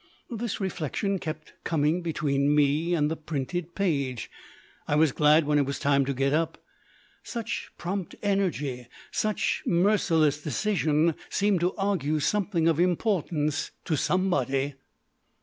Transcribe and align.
This 0.31 0.59
reflection 0.59 1.19
kept 1.19 1.53
coming 1.63 2.01
between 2.01 2.55
me 2.55 2.95
and 2.95 3.11
the 3.11 3.15
printed 3.15 3.75
page. 3.75 4.31
I 4.87 4.95
was 4.95 5.11
glad 5.11 5.45
when 5.45 5.59
it 5.59 5.65
was 5.67 5.77
time 5.77 6.05
to 6.05 6.13
get 6.15 6.33
up. 6.33 6.57
Such 7.21 7.69
prompt 7.77 8.15
energy, 8.23 8.87
such 9.11 9.61
merciless 9.63 10.41
decision, 10.41 11.13
seemed 11.29 11.59
to 11.59 11.75
argue 11.75 12.19
something 12.19 12.67
of 12.67 12.79
importance 12.79 13.69
to 13.85 13.95
somebody. 13.95 14.73